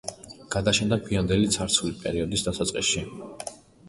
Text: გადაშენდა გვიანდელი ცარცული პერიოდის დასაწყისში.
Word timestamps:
გადაშენდა 0.53 0.97
გვიანდელი 1.07 1.51
ცარცული 1.55 1.93
პერიოდის 2.05 2.45
დასაწყისში. 2.47 3.05